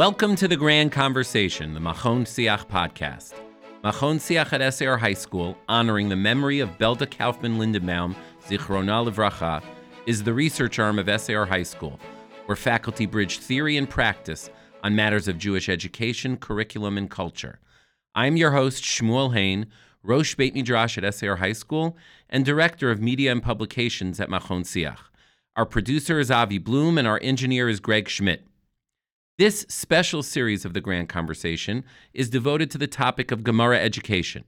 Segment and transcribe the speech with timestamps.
[0.00, 3.34] Welcome to the Grand Conversation, the Machon Siach podcast.
[3.84, 8.16] Machon Siach at SAR High School, honoring the memory of Belda Kaufman Lindenbaum,
[8.48, 9.62] Zichrona Livracha,
[10.06, 12.00] is the research arm of SAR High School,
[12.46, 14.48] where faculty bridge theory and practice
[14.82, 17.60] on matters of Jewish education, curriculum, and culture.
[18.14, 19.66] I'm your host, Shmuel Hain,
[20.02, 21.94] Rosh Beit Midrash at SAR High School,
[22.30, 25.10] and Director of Media and Publications at Machon Siach.
[25.56, 28.46] Our producer is Avi Bloom, and our engineer is Greg Schmidt.
[29.40, 34.44] This special series of the Grand Conversation is devoted to the topic of Gemara education.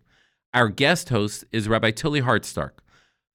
[0.52, 2.72] Our guest host is Rabbi Tully Harcsztark,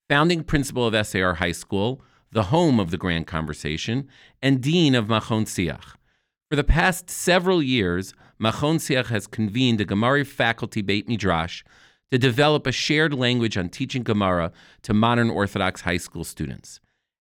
[0.07, 1.99] founding principal of SAR High School,
[2.31, 4.07] the home of the Grand Conversation,
[4.39, 5.95] and dean of Machon Siach.
[6.51, 11.63] For the past several years, Machon Siach has convened a Gemara faculty Beit Midrash
[12.11, 14.51] to develop a shared language on teaching Gemara
[14.83, 16.79] to modern Orthodox high school students.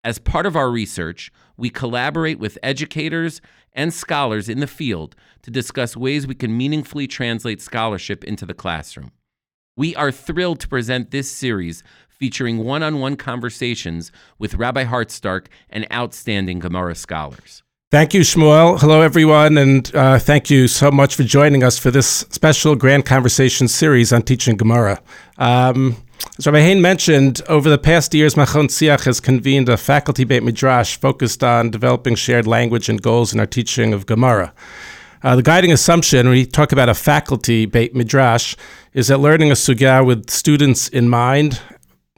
[0.04, 3.42] As part of our research, we collaborate with educators
[3.74, 8.54] and scholars in the field to discuss ways we can meaningfully translate scholarship into the
[8.54, 9.12] classroom.
[9.78, 15.48] We are thrilled to present this series featuring one on one conversations with Rabbi Harcsztark
[15.70, 17.64] and outstanding Gemara scholars.
[17.92, 18.80] Thank you, Shmuel.
[18.80, 23.06] Hello, everyone, and uh, thank you so much for joining us for this special Grand
[23.06, 25.02] Conversation series on teaching Gemara.
[25.40, 25.98] Um,
[26.38, 30.44] as Rabbi Hain mentioned, over the past years, Machon Siach has convened a faculty Beit
[30.44, 34.54] Midrash focused on developing shared language and goals in our teaching of Gemara.
[35.22, 38.56] Uh, the guiding assumption when we talk about a faculty Beit Midrash
[38.94, 41.60] is that learning a sugya with students in mind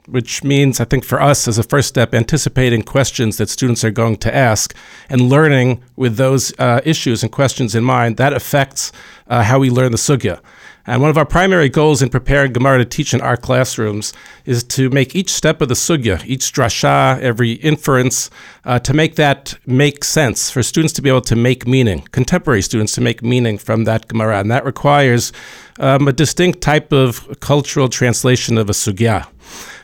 [0.06, 3.90] which means, I think, for us as a first step, anticipating questions that students are
[3.90, 4.74] going to ask
[5.08, 8.90] and learning with those uh, issues and questions in mind, that affects
[9.28, 10.40] uh, how we learn the sugya.
[10.84, 14.12] And one of our primary goals in preparing Gemara to teach in our classrooms
[14.44, 18.30] is to make each step of the sugya, each drasha, every inference,
[18.64, 22.62] uh, to make that make sense for students to be able to make meaning, contemporary
[22.62, 24.40] students to make meaning from that Gemara.
[24.40, 25.32] And that requires
[25.78, 29.28] um, a distinct type of cultural translation of a sugya.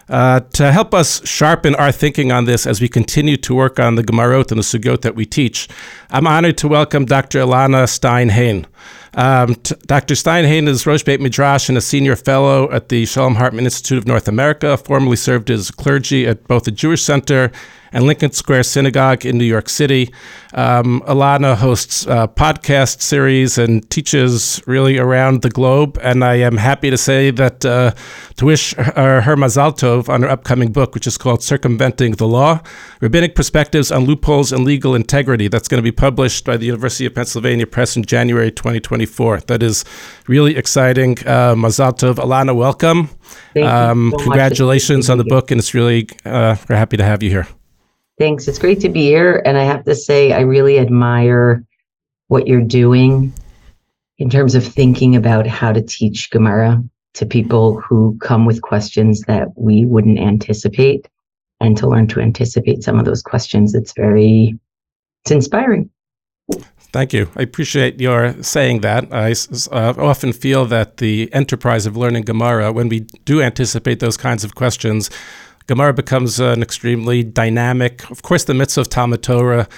[0.08, 3.94] Uh, to help us sharpen our thinking on this as we continue to work on
[3.94, 5.68] the Gemarot and the Sugyot that we teach,
[6.10, 7.40] I'm honored to welcome Dr.
[7.40, 8.66] Elana Stein-Hain.
[9.14, 10.14] Um, t- Dr.
[10.14, 14.06] Stein-Hain is Rosh Beit Midrash and a senior fellow at the Shalom Hartman Institute of
[14.06, 17.50] North America, formerly served as clergy at both the Jewish Center
[17.92, 20.12] and Lincoln Square Synagogue in New York City.
[20.54, 25.98] Um, Elana hosts a podcast series and teaches really around the globe.
[26.02, 27.92] And I am happy to say that uh,
[28.36, 32.26] to wish her, her Mazal Tov on her upcoming book, which is called Circumventing the
[32.26, 32.60] Law
[33.00, 35.48] Rabbinic Perspectives on Loopholes and Legal Integrity.
[35.48, 39.40] That's going to be published by the University of Pennsylvania Press in January 2024.
[39.40, 39.84] That is
[40.26, 41.18] really exciting.
[41.20, 42.16] Uh, Mazal Tov.
[42.16, 43.10] Elana, welcome.
[43.62, 47.30] Um, so congratulations on the book, and it's really, uh, we're happy to have you
[47.30, 47.48] here.
[48.18, 48.48] Thanks.
[48.48, 49.42] It's great to be here.
[49.44, 51.64] And I have to say, I really admire
[52.26, 53.32] what you're doing
[54.18, 56.82] in terms of thinking about how to teach Gemara
[57.14, 61.08] to people who come with questions that we wouldn't anticipate
[61.60, 63.74] and to learn to anticipate some of those questions.
[63.74, 64.58] It's very,
[65.24, 65.90] it's inspiring.
[66.92, 67.28] Thank you.
[67.36, 69.12] I appreciate your saying that.
[69.12, 69.34] I
[69.70, 74.42] uh, often feel that the enterprise of learning Gemara, when we do anticipate those kinds
[74.42, 75.10] of questions,
[75.68, 78.10] Gemara becomes an extremely dynamic.
[78.10, 79.68] Of course, the mitzvah of Talmud Torah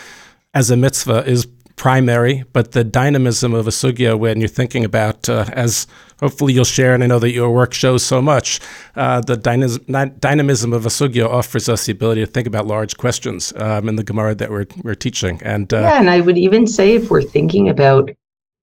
[0.55, 5.29] as a mitzvah is primary, but the dynamism of a sugya when you're thinking about,
[5.29, 5.89] uh, as
[6.21, 8.61] hopefully you'll share, and I know that your work shows so much,
[8.95, 13.53] uh, the dynamism of a sugya offers us the ability to think about large questions
[13.57, 15.41] um, in the Gemara that we're, we're teaching.
[15.43, 18.11] And uh, yeah, and I would even say if we're thinking about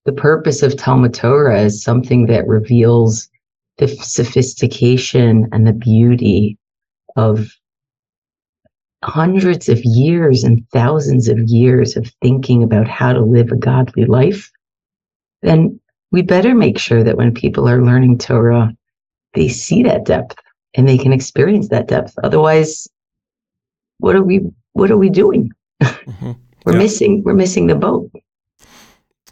[0.05, 3.27] the purpose of Talmud Torah as something that reveals
[3.79, 6.57] the sophistication and the beauty
[7.17, 7.51] of
[9.03, 14.05] hundreds of years and thousands of years of thinking about how to live a godly
[14.05, 14.49] life,
[15.41, 15.79] then
[16.11, 18.73] we better make sure that when people are learning Torah,
[19.33, 20.37] they see that depth
[20.75, 22.13] and they can experience that depth.
[22.23, 22.87] Otherwise,
[23.99, 24.41] what are we
[24.73, 25.51] what are we doing?
[25.81, 26.31] Mm-hmm.
[26.65, 26.77] we're yeah.
[26.79, 28.09] missing we're missing the boat.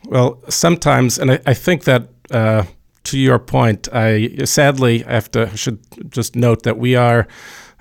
[0.05, 2.63] Well, sometimes, and I, I think that uh,
[3.05, 5.79] to your point, I sadly I have to should
[6.11, 7.27] just note that we are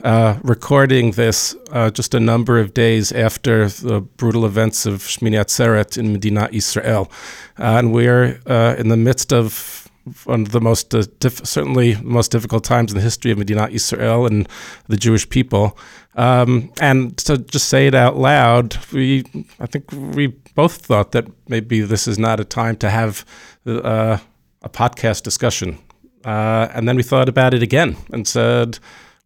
[0.05, 5.41] uh, recording this uh, just a number of days after the brutal events of Shmini
[5.41, 7.11] Atzeret in Medina Israel.
[7.59, 9.89] Uh, and we're uh, in the midst of
[10.25, 13.67] one of the most, uh, diff- certainly most difficult times in the history of Medina
[13.71, 14.47] Israel and
[14.89, 15.79] the Jewish people.
[16.17, 19.25] Um, and to just say it out loud, we,
[19.59, 23.25] I think we both thought that maybe this is not a time to have
[23.67, 24.19] uh,
[24.61, 25.79] a podcast discussion.
[26.27, 28.79] and then we thought about it again and said,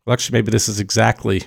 [0.09, 1.43] well, actually, maybe this is exactly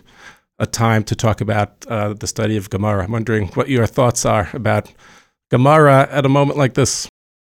[0.59, 3.03] a time to talk about uh, the study of Gemara.
[3.05, 4.93] I'm wondering what your thoughts are about
[5.49, 7.09] Gemara at a moment like this?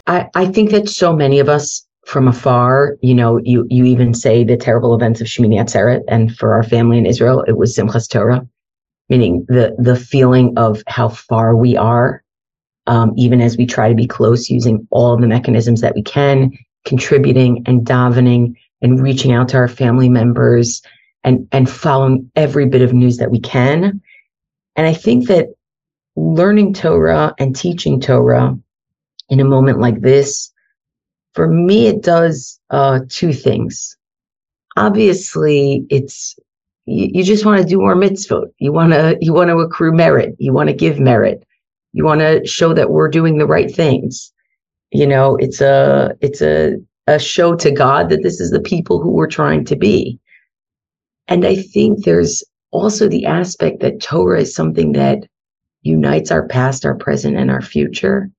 [0.08, 4.16] I, I think that so many of us from afar, you know, you you even
[4.16, 7.76] say the terrible events of Shemini Atzeret, and for our family in Israel, it was
[7.76, 8.42] Simchas Torah,
[9.08, 12.24] meaning the the feeling of how far we are,
[12.88, 16.52] um, even as we try to be close, using all the mechanisms that we can,
[16.84, 20.82] contributing and davening and reaching out to our family members
[21.24, 24.02] and and following every bit of news that we can.
[24.76, 25.48] And I think that
[26.16, 28.58] learning Torah and teaching Torah
[29.30, 30.54] in a moment like this,
[31.34, 33.98] for me, it does uh, two things.
[34.78, 36.38] Obviously, it's
[36.86, 38.48] you, you just want to do more mitzvot.
[38.60, 40.36] You want to you want to accrue merit.
[40.38, 41.44] You want to give merit.
[41.94, 44.32] You want to show that we're doing the right things.
[44.92, 46.76] You know, it's a it's a
[47.08, 50.20] a show to God that this is the people who we're trying to be.
[51.28, 55.20] And I think there's also the aspect that Torah is something that
[55.82, 58.30] unites our past, our present, and our future.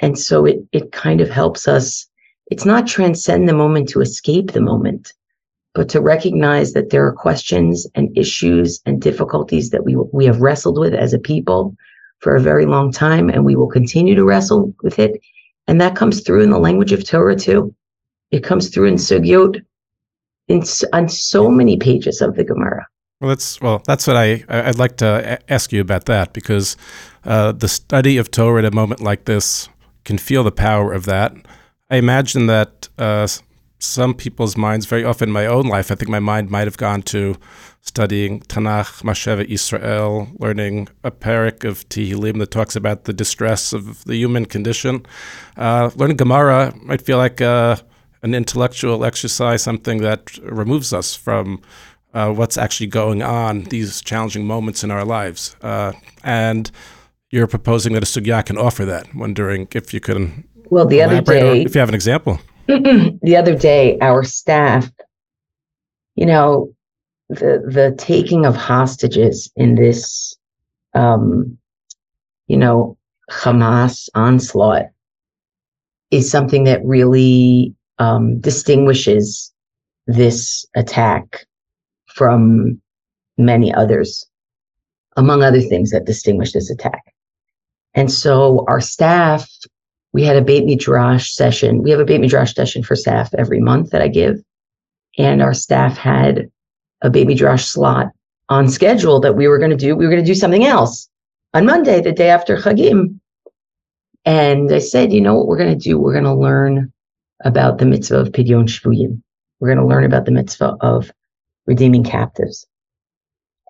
[0.00, 2.06] And so it it kind of helps us.
[2.50, 5.12] It's not transcend the moment to escape the moment,
[5.74, 10.42] but to recognize that there are questions and issues and difficulties that we we have
[10.42, 11.74] wrestled with as a people
[12.18, 15.20] for a very long time, and we will continue to wrestle with it.
[15.72, 17.74] And that comes through in the language of Torah too.
[18.30, 19.64] It comes through in Sugyot,
[20.48, 22.86] in on so many pages of the Gemara.
[23.22, 23.80] Well, that's well.
[23.86, 26.76] That's what I I'd like to ask you about that because
[27.24, 29.70] uh, the study of Torah at a moment like this
[30.04, 31.34] can feel the power of that.
[31.88, 33.26] I imagine that uh,
[33.82, 36.76] some people's minds, very often in my own life, I think my mind might have
[36.76, 37.36] gone to
[37.80, 44.04] studying Tanakh, Masheva Israel, learning a parak of Tehillim that talks about the distress of
[44.04, 45.04] the human condition.
[45.56, 47.76] Uh, learning Gemara might feel like uh,
[48.22, 51.60] an intellectual exercise, something that removes us from
[52.14, 55.56] uh, what's actually going on, these challenging moments in our lives.
[55.60, 55.92] Uh,
[56.22, 56.70] and
[57.30, 59.12] you're proposing that a sugya can offer that.
[59.12, 60.46] Wondering if you can.
[60.70, 62.38] Well, the other day, if you have an example.
[62.66, 64.90] the other day, our staff,
[66.14, 66.72] you know,
[67.28, 70.36] the the taking of hostages in this,
[70.94, 71.58] um,
[72.46, 72.96] you know,
[73.30, 74.86] Hamas onslaught
[76.10, 79.52] is something that really um, distinguishes
[80.06, 81.46] this attack
[82.06, 82.80] from
[83.38, 84.26] many others,
[85.16, 87.02] among other things that distinguish this attack.
[87.94, 89.48] And so our staff,
[90.12, 91.82] we had a Beit Midrash session.
[91.82, 94.42] We have a Beit Midrash session for staff every month that I give.
[95.18, 96.50] And our staff had
[97.00, 98.08] a Beit Midrash slot
[98.48, 99.96] on schedule that we were going to do.
[99.96, 101.08] We were going to do something else
[101.54, 103.18] on Monday, the day after Chagim.
[104.24, 105.98] And I said, you know what we're going to do?
[105.98, 106.92] We're going to learn
[107.44, 109.20] about the mitzvah of Pidyon Shvuyim.
[109.58, 111.10] We're going to learn about the mitzvah of
[111.66, 112.66] redeeming captives.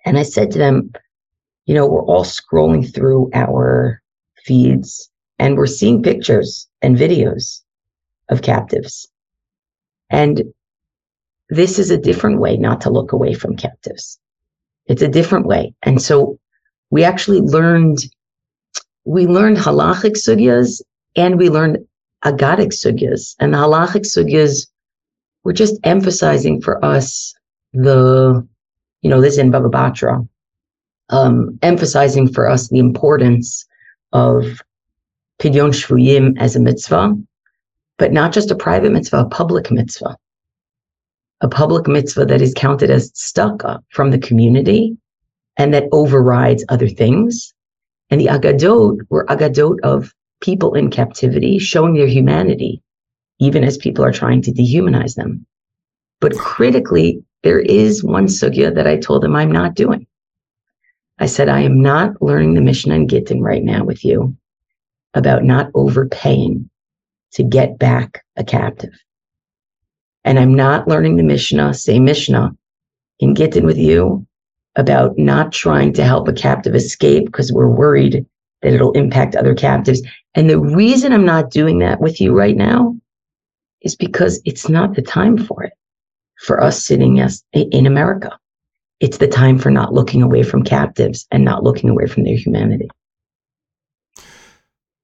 [0.05, 0.93] And I said to them,
[1.67, 4.03] you know, we're all scrolling through our
[4.45, 7.61] feeds and we're seeing pictures and videos
[8.29, 9.09] of captives.
[10.11, 10.43] And
[11.49, 14.19] this is a different way not to look away from captives.
[14.87, 15.75] It's a different way.
[15.83, 16.39] And so
[16.91, 17.99] we actually learned,
[19.05, 20.83] we learned halachic sugyas
[21.17, 21.79] and we learned
[22.25, 23.35] agadic sugyas.
[23.39, 24.67] And the halachic sugyas
[25.45, 27.35] were just emphasizing for us
[27.73, 28.47] the,
[29.03, 30.27] you know, this in Baba Batra,
[31.09, 33.67] um, emphasizing for us the importance
[34.13, 34.61] of
[35.43, 37.17] Pidyon Shvuyim as a mitzvah,
[37.99, 40.17] but not just a private mitzvah, a public mitzvah.
[41.41, 44.97] A public mitzvah that is counted as tzedakah from the community
[45.57, 47.53] and that overrides other things.
[48.09, 52.81] And the agadot were agadot of people in captivity showing their humanity,
[53.41, 55.45] even as people are trying to dehumanize them.
[56.21, 60.07] But critically, there is one sugya that I told them I'm not doing.
[61.19, 64.37] I said, I am not learning the Mishnah in Gittin right now with you
[65.15, 66.69] about not overpaying
[67.33, 68.93] to get back a captive.
[70.25, 72.53] And I'm not learning the Mishnah, say Mishnah,
[73.19, 74.27] in Gittin with you
[74.77, 78.25] about not trying to help a captive escape because we're worried
[78.63, 80.03] that it'll impact other captives.
[80.35, 82.97] And the reason I'm not doing that with you right now
[83.83, 85.73] is because it's not the time for it
[86.39, 88.31] for us sitting as, in America.
[89.01, 92.37] It's the time for not looking away from captives and not looking away from their
[92.37, 92.89] humanity.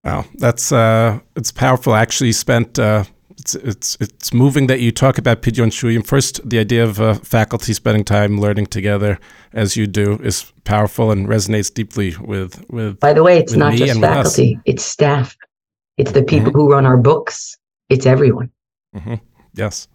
[0.04, 1.92] Wow, that's uh, it's powerful.
[1.92, 3.04] I actually spent uh,
[3.38, 6.06] it's it's it's moving that you talk about Pidyon Shvuyim.
[6.06, 9.18] First, the idea of uh, faculty spending time learning together,
[9.52, 13.00] as you do, is powerful and resonates deeply with with.
[13.00, 15.36] By the way, it's not just faculty; it's staff.
[15.96, 16.60] It's the people mm-hmm.
[16.60, 17.56] who run our books.
[17.88, 18.50] It's everyone.
[18.94, 19.14] Mm-hmm.
[19.54, 19.88] Yes.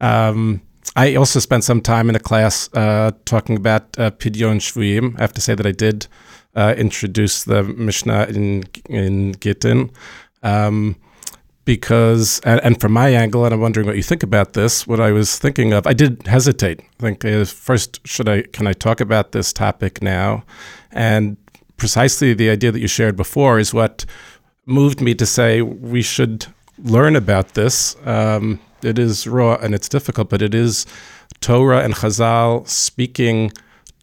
[0.00, 0.62] Um,
[0.96, 5.16] I also spent some time in a class uh, talking about uh, Pidyon Shvuyim.
[5.18, 6.06] I have to say that I did
[6.54, 9.90] uh, introduce the Mishnah in in Gittin.
[10.42, 10.96] Um,
[11.64, 14.86] because, and, and, from my angle, and I'm wondering what you think about this.
[14.86, 16.80] What I was thinking of, I did hesitate.
[16.80, 20.44] I think uh, first, should I can I talk about this topic now?
[20.90, 21.36] And
[21.76, 24.06] precisely the idea that you shared before is what
[24.64, 26.46] moved me to say we should
[26.78, 27.96] learn about this.
[28.06, 30.86] Um, it is raw and it's difficult, but it is
[31.40, 33.52] Torah and Chazal speaking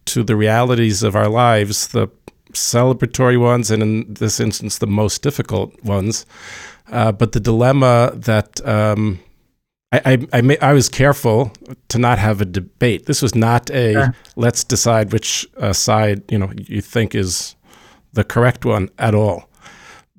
[0.05, 2.09] to the realities of our lives, the
[2.55, 6.25] celebratory ones, and in this instance, the most difficult ones.
[6.91, 9.19] Uh, but the dilemma that um,
[9.91, 11.51] I, I, I, may, I, was careful
[11.89, 13.05] to not have a debate.
[13.05, 17.55] This was not a let's decide which uh, side you know you think is
[18.13, 19.49] the correct one at all.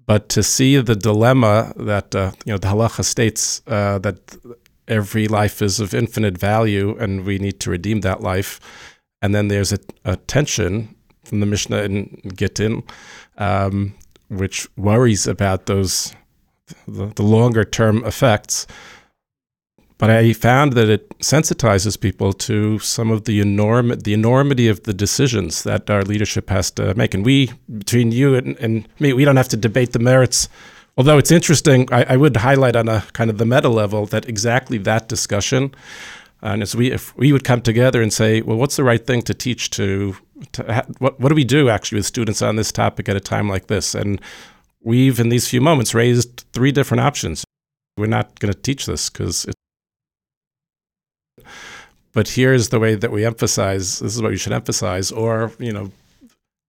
[0.07, 4.37] But to see the dilemma that uh, you know the halacha states uh, that
[4.89, 8.61] every life is of infinite value and we need to redeem that life,
[9.23, 10.96] and then there's a, a tension
[11.27, 12.83] from the Mishnah in Gittin,
[13.39, 13.95] um,
[14.29, 16.15] which worries about those
[16.87, 18.67] the, the longer term effects.
[19.99, 24.83] But I found that it sensitizes people to some of the enorm the enormity of
[24.83, 27.15] the decisions that our leadership has to make.
[27.15, 30.49] And we, between you and, and me, we don't have to debate the merits.
[30.99, 34.29] Although it's interesting, I, I would highlight on a kind of the meta level that
[34.29, 35.75] exactly that discussion
[36.43, 39.23] and as we, if we would come together and say, well, what's the right thing
[39.23, 40.17] to teach to,
[40.53, 43.21] to ha- what, what do we do actually with students on this topic at a
[43.21, 43.95] time like this?
[43.95, 44.21] And
[44.83, 47.45] we've, in these few moments, raised three different options.
[47.97, 49.47] We're not going to teach this because
[52.17, 55.71] but here's the way that we emphasize this is what you should emphasize or you
[55.71, 55.93] know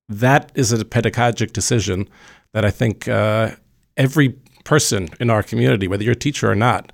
[0.09, 2.07] that is a pedagogic decision
[2.53, 3.51] that i think uh,
[3.95, 6.91] every person in our community whether you're a teacher or not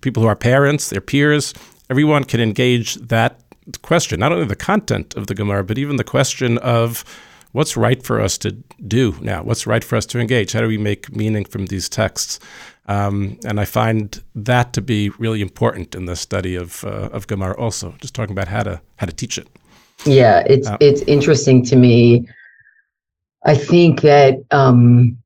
[0.00, 1.54] people who are parents their peers
[1.92, 3.32] everyone can engage that
[3.82, 7.04] question not only the content of the gemara but even the question of
[7.52, 8.52] what's right for us to
[8.86, 9.42] do now?
[9.42, 10.52] What's right for us to engage?
[10.52, 12.40] How do we make meaning from these texts?
[12.86, 17.26] Um, and I find that to be really important in the study of uh, of
[17.28, 17.56] Gemara.
[17.56, 19.48] Also, just talking about how to how to teach it.
[20.04, 22.28] Yeah, it's uh, it's interesting to me.
[23.44, 25.16] I think that um,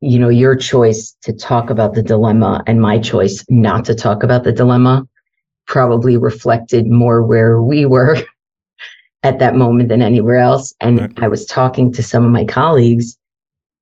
[0.00, 4.22] you know your choice to talk about the dilemma and my choice not to talk
[4.22, 5.06] about the dilemma
[5.66, 8.18] probably reflected more where we were
[9.22, 10.74] at that moment than anywhere else.
[10.80, 11.22] And right.
[11.22, 13.16] I was talking to some of my colleagues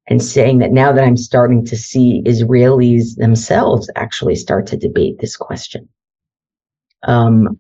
[0.08, 5.18] and saying that now that I'm starting to see Israelis themselves actually start to debate
[5.20, 5.88] this question.
[7.04, 7.58] Um,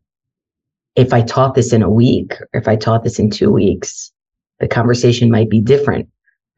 [0.96, 4.12] if I taught this in a week, or if I taught this in two weeks,
[4.60, 6.08] the conversation might be different.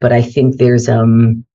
[0.01, 1.45] But I think there's um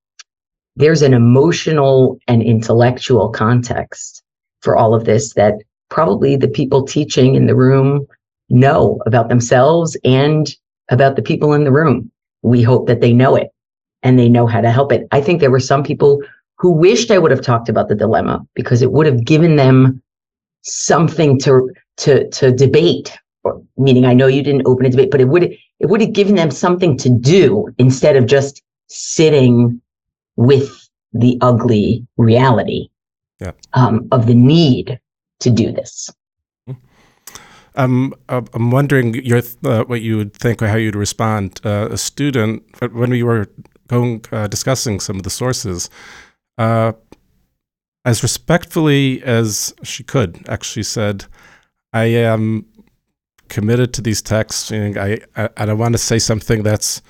[0.76, 4.22] there's an emotional and intellectual context
[4.60, 5.54] for all of this that
[5.90, 8.06] probably the people teaching in the room
[8.48, 10.56] know about themselves and
[10.88, 12.10] about the people in the room.
[12.42, 13.48] We hope that they know it
[14.02, 15.06] and they know how to help it.
[15.12, 16.22] I think there were some people
[16.56, 20.02] who wished I would have talked about the dilemma because it would have given them
[20.62, 23.16] something to to to debate.
[23.42, 26.12] Or, meaning, I know you didn't open a debate, but it would it would have
[26.12, 29.80] given them something to do instead of just sitting
[30.36, 32.88] with the ugly reality
[33.40, 33.52] yeah.
[33.72, 35.00] um, of the need
[35.40, 36.10] to do this.
[37.76, 41.60] Um, uh, I'm wondering your uh, what you would think or how you'd respond.
[41.64, 43.46] Uh, a student, uh, when we were
[43.88, 45.88] going uh, discussing some of the sources,
[46.58, 46.92] uh,
[48.04, 51.26] as respectfully as she could, actually said,
[51.92, 52.66] "I am
[53.48, 54.70] committed to these texts.
[54.72, 57.02] And I, I I don't want to say something that's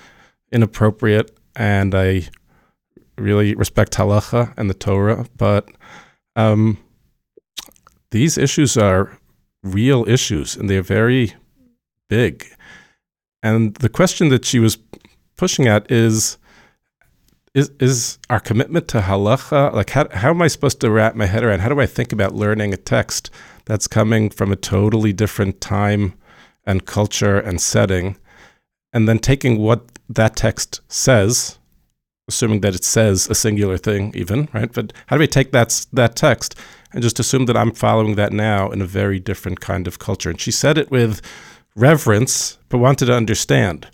[0.52, 2.28] inappropriate, and I
[3.16, 5.68] really respect halacha and the Torah, but."
[6.36, 6.78] Um,
[8.10, 9.18] these issues are
[9.62, 11.34] real issues and they're very
[12.08, 12.46] big.
[13.42, 14.78] And the question that she was
[15.36, 16.36] pushing at is
[17.54, 21.26] is is our commitment to halacha like how how am I supposed to wrap my
[21.26, 23.30] head around how do I think about learning a text
[23.64, 26.14] that's coming from a totally different time
[26.64, 28.16] and culture and setting
[28.92, 31.58] and then taking what that text says
[32.28, 35.86] assuming that it says a singular thing even right but how do we take that
[35.92, 36.54] that text
[36.92, 40.30] and just assume that I'm following that now in a very different kind of culture.
[40.30, 41.20] And she said it with
[41.76, 43.88] reverence, but wanted to understand.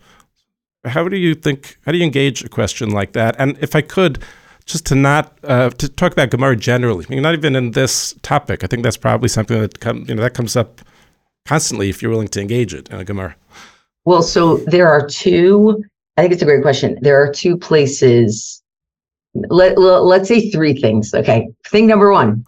[0.85, 1.79] How do you think?
[1.85, 3.37] How do you engage a question like that?
[3.39, 4.23] And if I could,
[4.67, 8.15] just to not uh, to talk about Gemara generally, I mean, not even in this
[8.23, 8.63] topic.
[8.63, 10.81] I think that's probably something that come, you know that comes up
[11.47, 13.37] constantly if you're willing to engage it in a Gemara.
[14.05, 15.83] Well, so there are two.
[16.17, 16.97] I think it's a great question.
[17.03, 18.63] There are two places.
[19.35, 21.13] Let, us say three things.
[21.13, 21.49] Okay.
[21.67, 22.47] Thing number one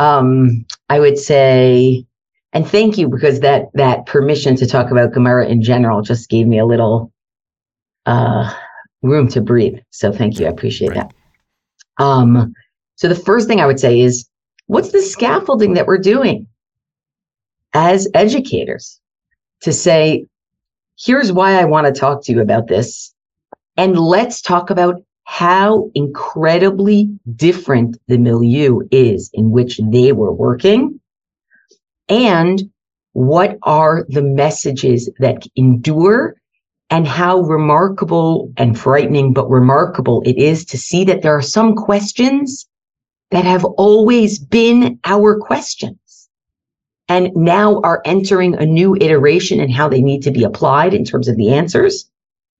[0.00, 2.04] um, I would say,
[2.52, 6.46] and thank you because that that permission to talk about Gemara in general just gave
[6.48, 7.12] me a little
[8.06, 8.52] uh,
[9.02, 9.78] room to breathe.
[9.90, 10.46] So thank you.
[10.46, 11.08] I appreciate right.
[11.98, 12.04] that.
[12.04, 12.54] Um,
[12.96, 14.26] so the first thing I would say is,
[14.66, 16.46] what's the scaffolding that we're doing
[17.74, 19.00] as educators
[19.62, 20.26] to say,
[20.98, 23.14] here's why I want to talk to you about this.
[23.76, 30.98] And let's talk about how incredibly different the milieu is in which they were working
[32.08, 32.68] and
[33.12, 36.34] what are the messages that endure
[36.90, 41.76] and how remarkable and frightening, but remarkable it is to see that there are some
[41.76, 42.68] questions
[43.30, 46.28] that have always been our questions
[47.08, 51.04] and now are entering a new iteration and how they need to be applied in
[51.04, 52.09] terms of the answers.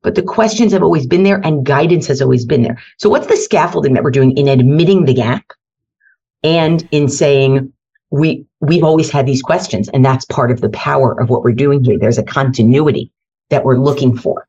[0.02, 2.78] But the questions have always been there and guidance has always been there.
[2.98, 5.44] So what's the scaffolding that we're doing in admitting the gap
[6.42, 7.72] and in saying
[8.10, 11.52] we, we've always had these questions and that's part of the power of what we're
[11.52, 11.98] doing here.
[11.98, 13.12] There's a continuity
[13.50, 14.46] that we're looking for.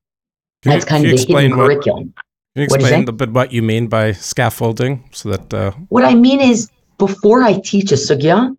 [0.63, 2.13] Can That's you, kind of the hidden what, curriculum.
[2.53, 5.71] Can you explain a bit what you mean by scaffolding so that uh...
[5.89, 8.55] what I mean is before I teach a sugya,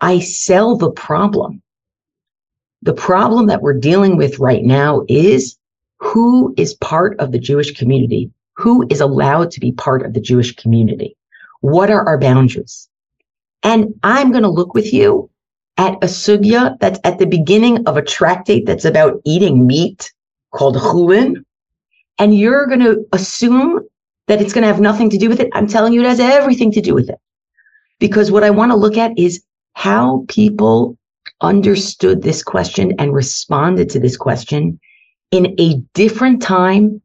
[0.00, 1.62] I sell the problem.
[2.82, 5.56] The problem that we're dealing with right now is
[5.98, 8.30] who is part of the Jewish community?
[8.56, 11.16] Who is allowed to be part of the Jewish community?
[11.60, 12.88] What are our boundaries?
[13.62, 15.30] And I'm going to look with you
[15.78, 20.12] at a sugya that's at the beginning of a tractate that's about eating meat
[20.52, 21.44] called chulin,
[22.18, 23.80] and you're going to assume
[24.26, 25.50] that it's going to have nothing to do with it.
[25.52, 27.18] I'm telling you, it has everything to do with it.
[27.98, 29.42] Because what I want to look at is
[29.74, 30.96] how people
[31.40, 34.80] understood this question and responded to this question
[35.30, 37.00] in a different time,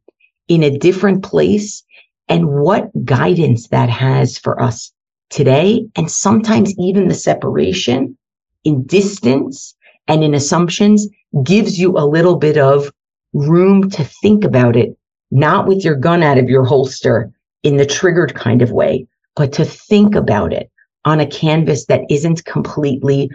[0.48, 1.82] in a different place,
[2.28, 4.92] and what guidance that has for us
[5.30, 5.86] today.
[5.96, 8.16] And sometimes even the separation
[8.64, 9.74] in distance
[10.08, 11.08] and in assumptions
[11.42, 12.92] gives you a little bit of
[13.32, 14.96] room to think about it,
[15.30, 19.52] not with your gun out of your holster in the triggered kind of way, but
[19.52, 20.70] to think about it
[21.04, 23.30] on a canvas that isn't completely,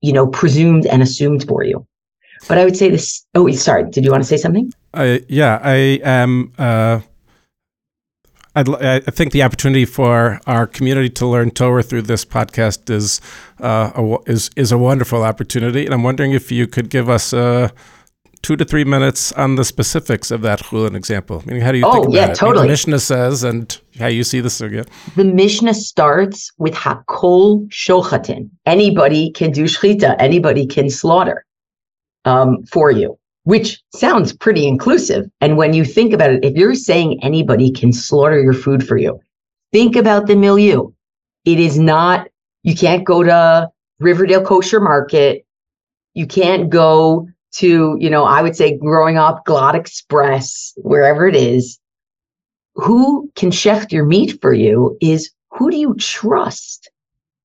[0.00, 1.86] you know, presumed and assumed for you.
[2.46, 3.26] But I would say this.
[3.34, 3.90] Oh, sorry.
[3.90, 4.72] Did you want to say something?
[4.94, 6.52] Uh, yeah, I am.
[6.58, 7.00] Uh,
[8.56, 13.20] i think the opportunity for our community to learn Torah through this podcast is
[13.60, 17.32] uh, a, is is a wonderful opportunity, and I'm wondering if you could give us
[17.32, 17.68] uh,
[18.42, 21.42] two to three minutes on the specifics of that chulin example.
[21.46, 22.34] I mean, how do you oh, think about yeah, it?
[22.34, 22.66] totally.
[22.66, 24.86] the Mishnah says, and how you see this again.
[25.16, 28.50] The Mishnah starts with hakol shochatin.
[28.66, 30.16] Anybody can do shchita.
[30.18, 31.44] Anybody can slaughter
[32.24, 35.24] um, for you which sounds pretty inclusive.
[35.40, 38.98] And when you think about it, if you're saying anybody can slaughter your food for
[38.98, 39.18] you,
[39.72, 40.90] think about the milieu.
[41.46, 42.28] It is not,
[42.62, 45.46] you can't go to Riverdale Kosher Market.
[46.12, 51.34] You can't go to, you know, I would say growing up, Glatt Express, wherever it
[51.34, 51.78] is.
[52.74, 56.90] Who can shecht your meat for you is who do you trust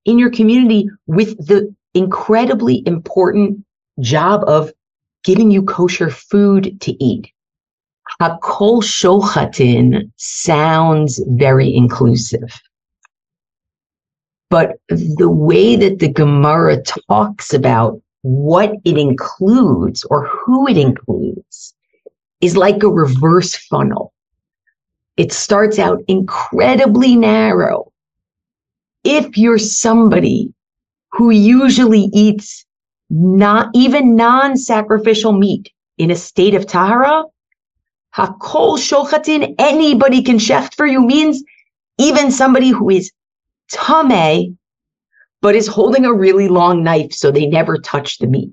[0.03, 3.63] in your community with the incredibly important
[3.99, 4.71] job of
[5.23, 7.31] giving you kosher food to eat.
[8.21, 12.61] Hakol shochatin sounds very inclusive.
[14.49, 21.73] But the way that the Gemara talks about what it includes or who it includes
[22.39, 24.13] is like a reverse funnel.
[25.17, 27.91] It starts out incredibly narrow.
[29.03, 30.53] If you're somebody
[31.11, 32.65] who usually eats
[33.09, 37.23] not even non-sacrificial meat in a state of tahara,
[38.15, 41.43] hakol shochatin, anybody can shecht for you means
[41.97, 43.11] even somebody who is
[43.69, 44.57] tame,
[45.41, 48.51] but is holding a really long knife so they never touch the meat,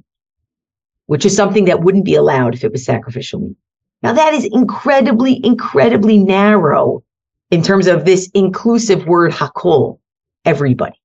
[1.07, 3.57] which is something that wouldn't be allowed if it was sacrificial meat.
[4.03, 7.03] Now that is incredibly, incredibly narrow
[7.51, 9.99] in terms of this inclusive word hakol,
[10.45, 11.00] everybody.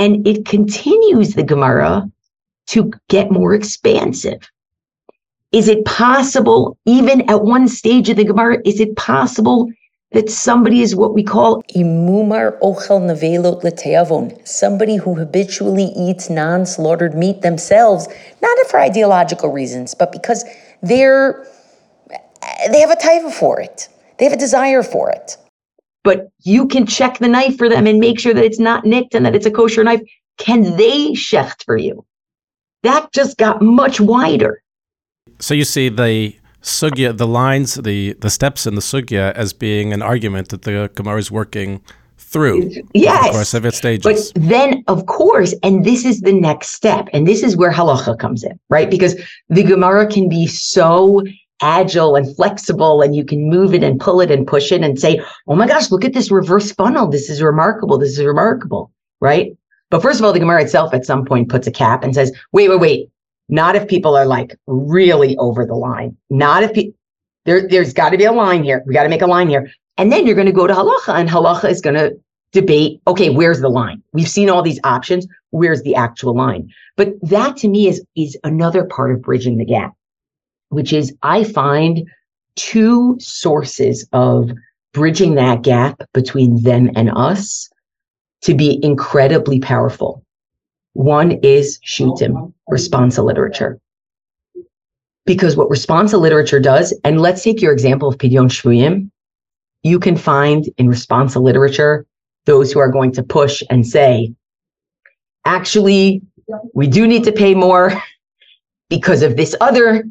[0.00, 2.10] And it continues the Gemara
[2.68, 4.40] to get more expansive.
[5.52, 9.70] Is it possible, even at one stage of the Gemara, is it possible
[10.12, 17.14] that somebody is what we call imumar ochel nevelot leteavon, somebody who habitually eats non-slaughtered
[17.14, 18.08] meat themselves,
[18.40, 20.46] not for ideological reasons, but because
[20.82, 21.46] they're
[22.72, 23.88] they have a taiva for it.
[24.18, 25.36] They have a desire for it
[26.02, 29.14] but you can check the knife for them and make sure that it's not nicked
[29.14, 30.00] and that it's a kosher knife.
[30.38, 32.04] Can they shecht for you?
[32.82, 34.62] That just got much wider.
[35.38, 39.92] So you see the sugya, the lines, the the steps in the sugya as being
[39.92, 41.82] an argument that the Gemara is working
[42.16, 42.70] through.
[42.94, 44.32] Yes, of course, of its stages.
[44.32, 48.18] But then, of course, and this is the next step, and this is where halacha
[48.18, 48.90] comes in, right?
[48.90, 51.24] Because the Gemara can be so
[51.60, 54.98] agile and flexible and you can move it and pull it and push it and
[54.98, 57.08] say, oh my gosh, look at this reverse funnel.
[57.08, 57.98] This is remarkable.
[57.98, 58.92] This is remarkable.
[59.20, 59.56] Right.
[59.90, 62.32] But first of all, the Gemara itself at some point puts a cap and says,
[62.52, 63.10] wait, wait, wait.
[63.48, 66.16] Not if people are like really over the line.
[66.30, 66.96] Not if people,
[67.44, 68.84] there, there's got to be a line here.
[68.86, 69.70] We got to make a line here.
[69.98, 72.16] And then you're going to go to halacha and halacha is going to
[72.52, 74.02] debate, okay, where's the line?
[74.12, 75.26] We've seen all these options.
[75.50, 76.70] Where's the actual line?
[76.96, 79.94] But that to me is, is another part of bridging the gap,
[80.70, 82.08] which is I find
[82.56, 84.50] two sources of
[84.92, 87.68] bridging that gap between them and us
[88.42, 90.24] to be incredibly powerful.
[90.94, 93.78] One is Shutim, responsa literature.
[95.26, 99.10] Because what responsa literature does, and let's take your example of Pidyon Shvuyim,
[99.82, 102.06] you can find in responsa literature
[102.46, 104.34] those who are going to push and say,
[105.44, 106.22] actually,
[106.74, 107.92] we do need to pay more
[108.88, 110.04] because of this other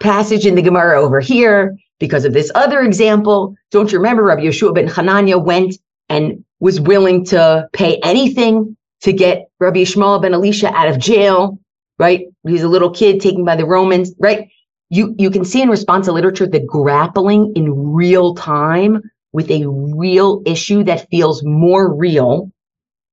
[0.00, 3.56] passage in the Gemara over here, because of this other example.
[3.70, 5.74] Don't you remember Rabbi Yehoshua ben Hanania went
[6.08, 11.58] and was willing to pay anything to get Rabbi Ishmael ben Elisha out of jail,
[11.98, 12.26] right?
[12.46, 14.48] He's a little kid taken by the Romans, right?
[14.90, 20.42] You, you can see in responsa literature the grappling in real time with a real
[20.46, 22.50] issue that feels more real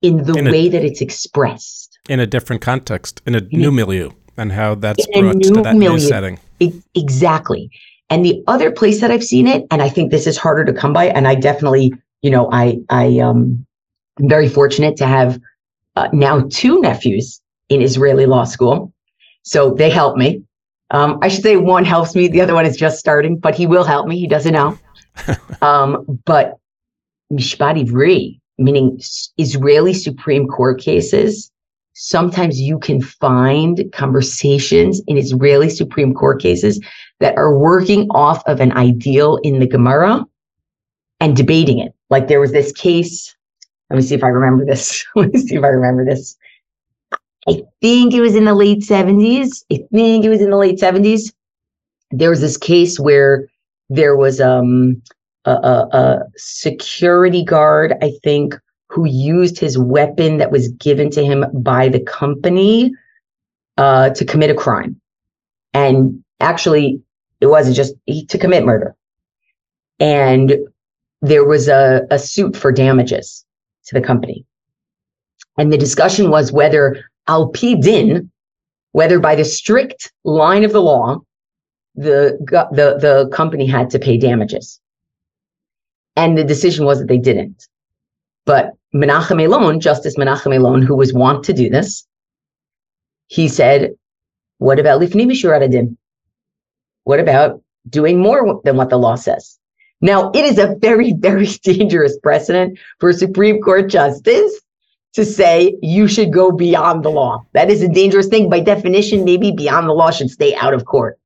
[0.01, 1.99] in the in way that it's expressed.
[2.07, 5.61] In a different context, in a in new a, milieu, and how that's brought to
[5.63, 5.93] that milieu.
[5.93, 6.39] new setting.
[6.93, 7.69] Exactly.
[8.09, 10.73] And the other place that I've seen it, and I think this is harder to
[10.73, 13.65] come by, and I definitely, you know, I I um
[14.19, 15.39] I'm very fortunate to have
[15.95, 18.93] uh, now two nephews in Israeli law school,
[19.43, 20.43] so they help me.
[20.91, 23.65] Um, I should say one helps me, the other one is just starting, but he
[23.65, 24.19] will help me.
[24.19, 24.77] He doesn't know.
[25.61, 26.57] um, but
[27.33, 28.99] Mishpat Ivri, meaning
[29.37, 31.51] Israeli Supreme Court cases,
[31.95, 36.79] sometimes you can find conversations in Israeli Supreme Court cases
[37.19, 40.23] that are working off of an ideal in the Gemara
[41.21, 41.93] and debating it.
[42.09, 43.33] Like there was this case.
[43.89, 45.05] Let me see if I remember this.
[45.15, 46.35] let me see if I remember this.
[47.47, 49.63] I think it was in the late 70s.
[49.71, 51.31] I think it was in the late 70s.
[52.11, 53.47] There was this case where
[53.89, 55.01] there was um,
[55.45, 58.55] a, a, a security guard, I think,
[58.95, 62.93] who used his weapon that was given to him by the company
[63.77, 64.99] uh, to commit a crime.
[65.73, 67.01] And actually,
[67.41, 68.95] it wasn't just he, to commit murder.
[69.99, 70.55] And
[71.21, 73.45] there was a, a suit for damages
[73.87, 74.45] to the company.
[75.57, 78.31] And the discussion was whether al din,
[78.93, 81.19] whether by the strict line of the law,
[81.95, 82.37] the,
[82.71, 84.79] the, the company had to pay damages.
[86.15, 87.67] And the decision was that they didn't.
[88.45, 92.07] But Menachem Elon, Justice Menachem Elon, who was wont to do this,
[93.27, 93.91] he said,
[94.59, 95.95] what about Lifni Mishur
[97.03, 99.59] What about doing more than what the law says?
[100.01, 104.61] Now, it is a very, very dangerous precedent for a Supreme Court justice
[105.13, 107.45] to say you should go beyond the law.
[107.53, 108.49] That is a dangerous thing.
[108.49, 111.19] By definition, maybe beyond the law should stay out of court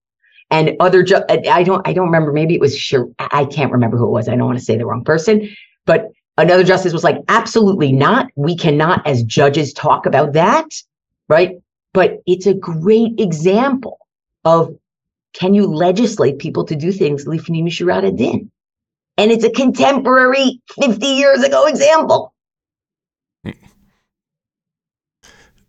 [0.52, 3.98] and other ju- I don't I don't remember maybe it was sure I can't remember
[3.98, 5.50] who it was I don't want to say the wrong person
[5.86, 8.32] but another justice was like absolutely not.
[8.36, 10.74] We cannot as judges talk about that
[11.30, 11.62] right?
[11.94, 14.00] But it's a great example
[14.44, 14.76] of
[15.34, 18.52] can you legislate people to do things lifni mishurata din
[19.18, 22.34] and it's a contemporary 50 years ago example.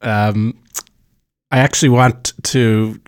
[0.01, 0.59] Um
[1.51, 3.01] I actually want to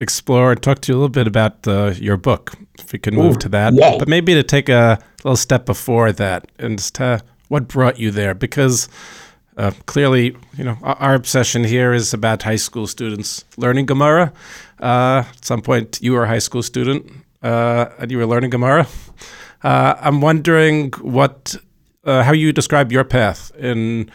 [0.00, 3.14] explore and talk to you a little bit about uh, your book, if we can
[3.14, 3.74] move Ooh, to that.
[3.74, 3.98] Yay.
[3.98, 8.34] But maybe to take a little step before that and to what brought you there,
[8.34, 8.88] because
[9.56, 14.32] uh, clearly, you know, our, our, obsession here is about high school students learning Gemara.
[14.80, 17.10] Uh, at some point, you were a high school student
[17.42, 18.86] uh, and you were learning Gemara.
[19.62, 21.56] Uh, I'm wondering what,
[22.04, 24.10] uh, how you describe your path in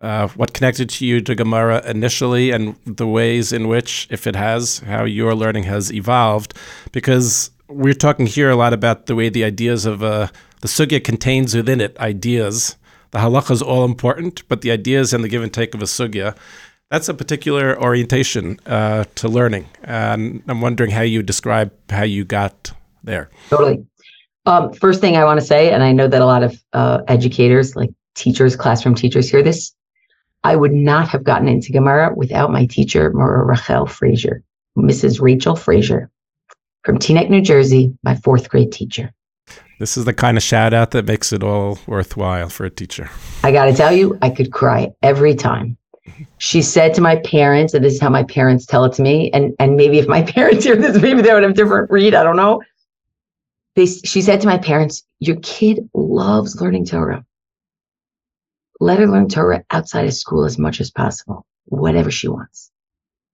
[0.00, 4.36] uh, what connected to you to Gemara initially and the ways in which, if it
[4.36, 6.54] has, how your learning has evolved.
[6.92, 10.28] Because we're talking here a lot about the way the ideas of uh,
[10.60, 12.76] the sugya contains within it ideas.
[13.12, 15.86] The halacha is all important, but the ideas and the give and take of a
[15.86, 16.36] sugya,
[16.90, 19.66] that's a particular orientation uh, to learning.
[19.82, 23.30] And I'm wondering how you describe how you got there.
[23.50, 23.86] Totally.
[24.46, 27.02] Um, first thing I want to say, and I know that a lot of uh,
[27.08, 29.74] educators, like teachers, classroom teachers, hear this.
[30.44, 34.42] I would not have gotten into Gemara without my teacher, Mora Rachel Frazier,
[34.76, 35.20] Mrs.
[35.20, 36.10] Rachel Frazier
[36.84, 39.10] from Teaneck, New Jersey, my fourth grade teacher.
[39.80, 43.10] This is the kind of shout out that makes it all worthwhile for a teacher.
[43.42, 45.76] I got to tell you, I could cry every time.
[46.36, 49.30] She said to my parents, and this is how my parents tell it to me,
[49.32, 52.14] and and maybe if my parents hear this, maybe they would have different read.
[52.14, 52.62] I don't know.
[53.74, 57.24] They, she said to my parents, "Your kid loves learning Torah.
[58.80, 62.70] Let her learn Torah outside of school as much as possible, whatever she wants.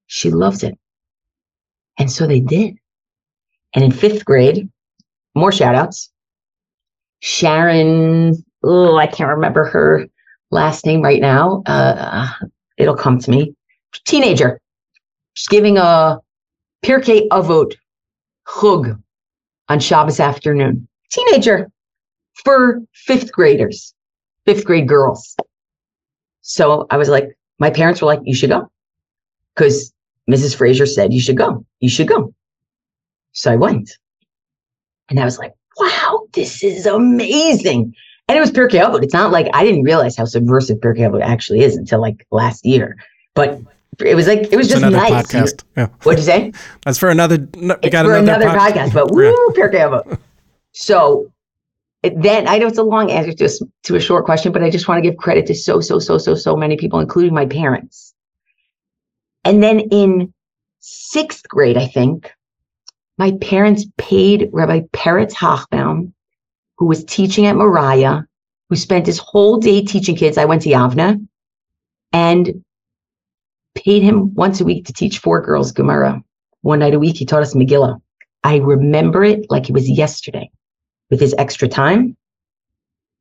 [0.07, 0.79] She loves it."
[1.99, 2.77] And so they did.
[3.75, 4.69] And in fifth grade,
[5.35, 6.11] more shout outs.
[7.21, 10.07] Sharon, oh, I can't remember her
[10.51, 11.63] last name right now.
[11.67, 12.29] Uh,
[12.79, 13.55] it'll come to me.
[14.07, 14.61] Teenager.
[15.35, 16.19] She's giving a
[16.85, 17.75] Pirkei Avot
[18.49, 19.01] chug
[19.69, 20.89] on Shabbos afternoon.
[21.11, 21.71] Teenager
[22.45, 23.95] for fifth graders,
[24.55, 25.37] fifth grade girls.
[26.43, 28.69] So I was like, my parents were like, you should go.
[29.55, 29.93] Because
[30.29, 30.57] Mrs.
[30.57, 31.65] Fraser said, you should go.
[31.81, 32.35] You should go.
[33.33, 33.93] So I went.
[35.09, 37.95] And I was like, wow, this is amazing.
[38.29, 39.03] And it was Pirkei Avot.
[39.03, 42.65] It's not like I didn't realize how subversive Pirkei Avot actually is until like last
[42.65, 42.97] year.
[43.35, 43.61] But
[43.99, 45.13] it was like it was It's just nice.
[45.13, 45.65] podcast.
[45.77, 45.87] Yeah.
[46.03, 46.53] What'd you say?
[46.85, 47.39] That's for another.
[47.57, 50.19] No, we got for another, another pod- podcast, but woo, Avot.
[50.73, 51.31] So
[52.03, 54.89] then I know it's a long answer just to a short question, but I just
[54.89, 58.15] want to give credit to so, so, so, so, so many people, including my parents.
[59.45, 60.33] And then in
[60.81, 62.33] sixth grade, I think,
[63.19, 66.13] my parents paid Rabbi Peretz Hochbaum,
[66.79, 68.27] who was teaching at Moriah,
[68.71, 70.39] who spent his whole day teaching kids.
[70.39, 71.27] I went to Yavneh
[72.13, 72.65] and
[73.75, 76.23] paid him once a week to teach four girls Gemara.
[76.63, 78.01] One night a week, he taught us Megillah.
[78.43, 80.51] I remember it like it was yesterday
[81.11, 82.17] with his extra time.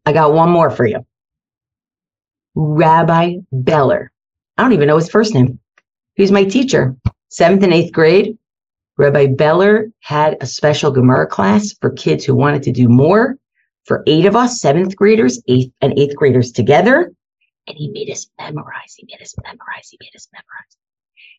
[0.06, 1.06] I got one more for you.
[2.56, 4.12] Rabbi Beller.
[4.58, 5.60] I don't even know his first name.
[6.15, 6.95] He was my teacher,
[7.30, 8.38] seventh and eighth grade.
[8.97, 13.38] Rabbi Beller had a special Gemara class for kids who wanted to do more.
[13.86, 17.12] For eight of us, seventh graders, eighth and eighth graders together.
[17.67, 18.93] And he made us memorize.
[18.97, 19.89] He made us memorize.
[19.89, 20.78] He made us memorize.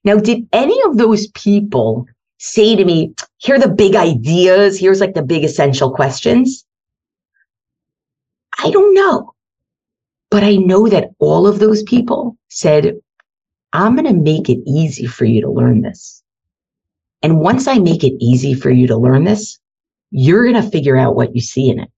[0.05, 2.07] Now, did any of those people
[2.41, 4.79] say to me, here are the big ideas.
[4.79, 6.65] Here's like the big essential questions.
[8.59, 9.35] I don't know.
[10.31, 12.95] But I know that all of those people said,
[13.75, 16.23] I'm going to make it easy for you to learn this.
[17.23, 19.59] And once I make it easy for you to learn this,
[20.11, 21.91] you're going to figure out what you see in it.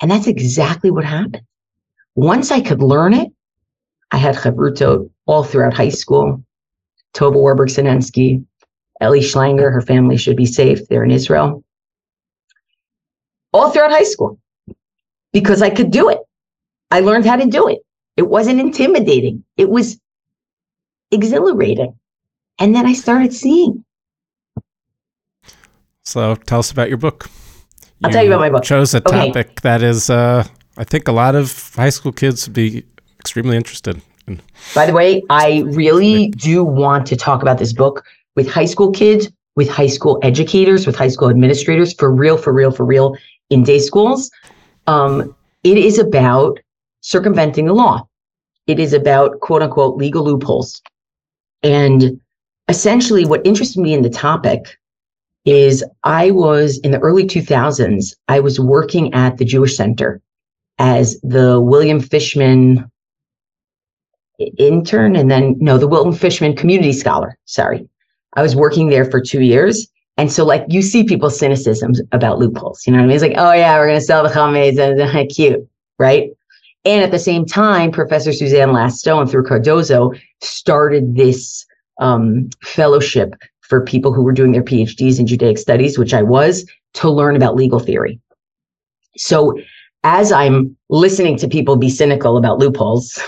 [0.00, 1.42] And that's exactly what happened.
[2.14, 3.30] Once I could learn it,
[4.10, 6.42] I had chavrutot all throughout high school.
[7.12, 8.44] Tova Warburg Sinensky,
[9.00, 10.86] Ellie Schlanger, her family should be safe.
[10.88, 11.64] They're in Israel.
[13.52, 14.38] All throughout high school
[15.32, 16.18] because I could do it.
[16.90, 17.78] I learned how to do it.
[18.16, 19.44] It wasn't intimidating.
[19.56, 19.98] It was
[21.10, 21.94] exhilarating.
[22.58, 23.84] And then I started seeing.
[26.04, 27.30] So tell us about your book.
[28.02, 28.64] I'll tell you about my book.
[28.64, 29.26] Chose a Okay.
[29.28, 30.44] topic that is, uh,
[30.76, 32.84] I think, a lot of high school kids would be
[33.18, 34.40] extremely interested in.
[34.74, 38.04] By the way, I really do want to talk about this book
[38.36, 42.52] with high school kids, with high school educators, with high school administrators, for real, for
[42.52, 43.16] real, for real,
[43.50, 44.30] in day schools.
[44.86, 46.58] Um, it is about
[47.00, 48.06] circumventing the law.
[48.66, 50.80] It is about quote unquote legal loopholes.
[51.62, 52.20] And
[52.68, 54.78] essentially, what interested me in the topic
[55.44, 60.20] is I was in the early 2000s, I was working at the Jewish Center
[60.78, 62.90] as the William Fishman
[64.58, 67.86] intern and then no the wilton fishman community scholar sorry
[68.34, 69.88] i was working there for two years.
[70.16, 73.16] And so like you see people's cynicisms about loopholes you know what i mean?
[73.16, 75.66] It's like oh yeah we're going to sell the chametz and cute
[75.98, 76.30] right?
[76.84, 80.12] And at the same time professor suzanne Last Stone through cardozo
[80.42, 81.64] started this
[82.00, 86.68] um, fellowship for people who were doing their phds in judaic studies which i was
[86.94, 88.20] to learn about legal theory.
[89.16, 89.58] So
[90.04, 93.18] as i'm listening to people be cynical about loopholes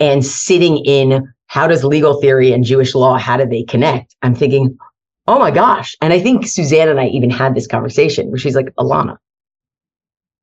[0.00, 4.14] and sitting in how does legal theory and Jewish law, how do they connect?
[4.22, 4.78] I'm thinking,
[5.26, 5.96] oh my gosh.
[6.00, 9.16] And I think Suzanne and I even had this conversation where she's like, Elana,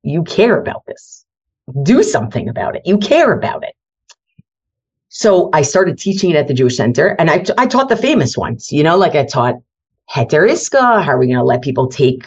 [0.02, 1.24] you care about this.
[1.82, 2.82] Do something about it.
[2.84, 3.74] You care about it.
[5.08, 8.36] So I started teaching it at the Jewish Center and I, I taught the famous
[8.36, 9.54] ones, you know, like I taught
[10.14, 11.02] Heter Iska.
[11.02, 12.24] How are we going to let people take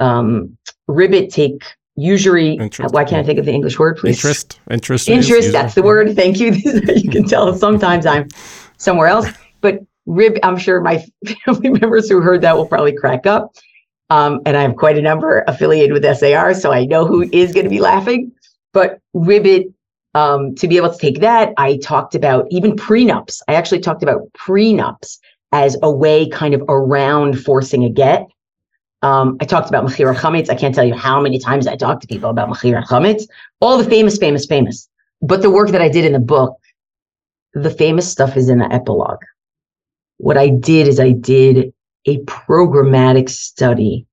[0.00, 0.58] um,
[0.88, 1.62] ribbit, take
[1.96, 2.54] usury?
[2.54, 2.94] Interest.
[2.94, 4.16] Why can't I think of the English word, please?
[4.16, 6.14] Interest, interest, Interest, that's the word.
[6.14, 6.52] Thank you.
[6.94, 8.28] you can tell sometimes I'm
[8.76, 9.28] somewhere else.
[9.60, 11.04] But rib, I'm sure my
[11.44, 13.52] family members who heard that will probably crack up.
[14.08, 17.52] Um, and I have quite a number affiliated with SAR, so I know who is
[17.52, 18.30] going to be laughing.
[18.72, 19.66] But ribbit,
[20.14, 23.40] um, to be able to take that, I talked about even prenups.
[23.48, 25.18] I actually talked about prenups
[25.52, 28.26] as a way kind of around forcing a get.
[29.02, 30.50] Um, I talked about Mechira Chametz.
[30.50, 33.24] I can't tell you how many times I talked to people about Mechira Chametz.
[33.60, 34.88] All the famous, famous, famous.
[35.22, 36.56] But the work that I did in the book,
[37.52, 39.22] the famous stuff is in the epilogue.
[40.18, 41.72] What I did is I did
[42.06, 44.06] a programmatic study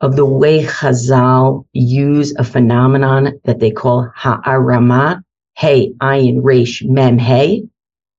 [0.00, 5.22] of the way Chazal use a phenomenon that they call ha'arama,
[5.56, 7.62] hey, ayin, resh, mem, hey,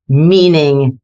[0.08, 1.00] meaning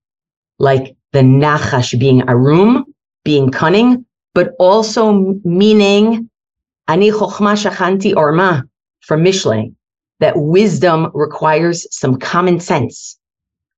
[0.60, 2.86] like the nachash being arum,
[3.24, 4.06] being cunning,
[4.38, 6.30] but also meaning
[6.88, 8.62] ani chokhma shachanti orma
[9.02, 9.74] from Mishle,
[10.20, 13.18] that wisdom requires some common sense.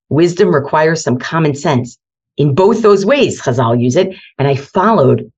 [0.09, 1.97] Wisdom requires some common sense.
[2.35, 4.13] In both those ways, Chazal use it.
[4.37, 5.31] And I followed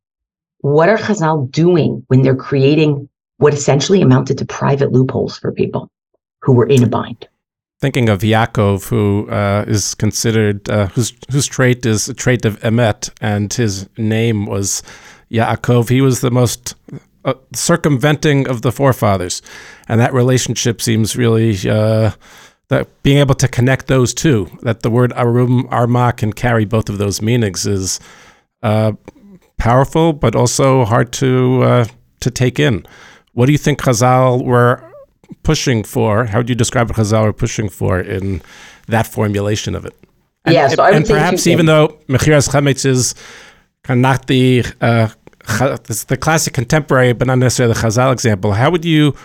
[0.62, 3.08] what are Chazal doing when they're creating
[3.38, 5.92] what essentially amounted to private loopholes for people
[6.42, 7.28] who were in a bind?
[7.82, 12.60] Thinking of Yaakov, who uh, is considered, uh, whose, whose trait is a trait of
[12.60, 14.84] Emet, and his name was
[15.32, 15.90] Yaakov.
[15.90, 16.76] He was the most
[17.26, 19.42] uh, circumventing of the forefathers.
[19.88, 21.58] And that relationship seems really.
[21.68, 22.12] Uh,
[22.72, 26.88] that being able to connect those two, that the word arum arma can carry both
[26.88, 28.00] of those meanings, is
[28.64, 28.94] uh,
[29.58, 31.86] powerful, but also hard to uh,
[32.22, 32.86] to take in.
[33.34, 34.82] What do you think Chazal were
[35.44, 36.26] pushing for?
[36.26, 38.42] How would you describe what Chazal were pushing for in
[38.88, 39.96] that formulation of it?
[40.46, 43.14] And, yeah, so and, perhaps even though Mechiras Chametz is
[43.84, 45.10] kind of not the uh,
[45.48, 49.16] the classic contemporary, but not necessarily the Chazal example, how would you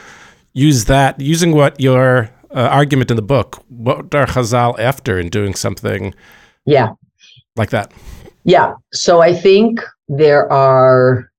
[0.52, 3.62] use that using what your uh, argument in the book?
[3.68, 6.14] What are Chazal after in doing something?
[6.66, 6.90] Yeah,
[7.56, 7.92] like that.
[8.44, 8.74] Yeah.
[8.92, 11.30] So I think there are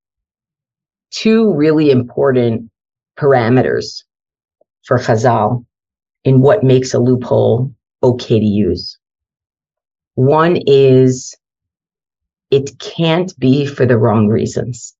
[1.12, 2.70] two really important
[3.18, 4.04] parameters
[4.88, 5.66] for Chazal
[6.24, 7.72] in what makes a loophole
[8.02, 8.98] okay to use.
[10.16, 11.36] One is
[12.50, 14.96] it can't be for the wrong reasons.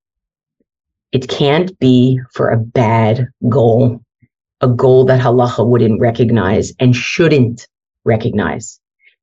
[1.10, 4.00] It can't be for a bad goal,
[4.60, 7.66] a goal that halacha wouldn't recognize and shouldn't
[8.04, 8.78] recognize.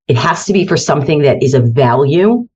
[0.08, 2.48] It has to be for something that is of value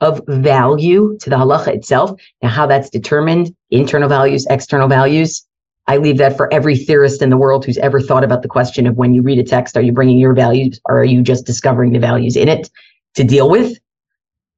[0.00, 2.10] of value to the halacha itself.
[2.42, 5.46] Now, how that's determined, internal values, external values,
[5.86, 8.86] I leave that for every theorist in the world who's ever thought about the question
[8.86, 11.44] of when you read a text, are you bringing your values or are you just
[11.44, 12.70] discovering the values in it
[13.14, 13.78] to deal with?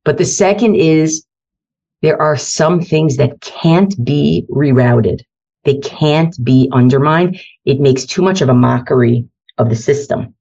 [0.04, 1.24] But the second is
[2.02, 5.20] there are some things that can't be rerouted.
[5.64, 7.40] They can't be undermined.
[7.64, 10.34] It makes too much of a mockery of the system.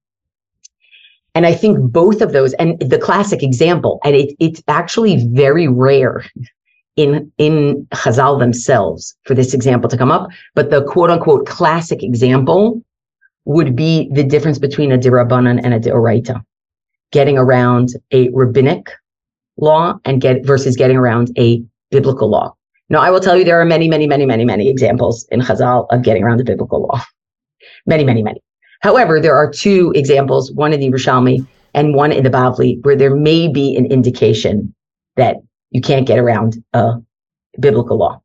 [1.35, 5.67] And I think both of those, and the classic example, and it, it's actually very
[5.67, 6.25] rare
[6.95, 12.03] in in Chazal themselves for this example to come up, but the quote unquote classic
[12.03, 12.81] example
[13.45, 16.41] would be the difference between a dirabanan and a deoraita,
[17.11, 18.89] getting around a rabbinic
[19.57, 22.55] law and get versus getting around a biblical law.
[22.89, 25.87] Now, I will tell you there are many, many, many, many, many examples in Chazal
[25.89, 27.01] of getting around the biblical law.
[27.85, 28.41] Many, many, many.
[28.81, 32.97] However, there are two examples, one in the Yerushalmi and one in the Bavli, where
[32.97, 34.73] there may be an indication
[35.15, 35.37] that
[35.73, 36.93] you can't get around a
[37.59, 38.21] biblical law.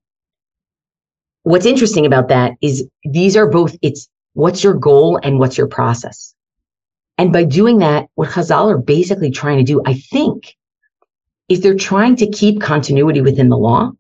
[1.43, 5.67] What's interesting about that is these are both, it's what's your goal and what's your
[5.67, 6.35] process.
[7.17, 10.55] And by doing that, what Chazal are basically trying to do, I think,
[11.49, 13.93] is they're trying to keep continuity within the law